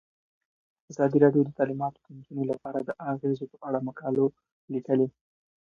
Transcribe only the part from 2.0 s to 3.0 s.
نجونو لپاره د